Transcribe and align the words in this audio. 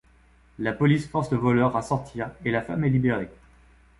La 0.57 0.73
police 0.73 1.07
force 1.07 1.31
le 1.31 1.37
voleur 1.37 1.77
à 1.77 1.83
sortir 1.83 2.31
et 2.43 2.49
la 2.49 2.63
femme 2.63 2.83
est 2.85 2.89
libérée. 2.89 3.29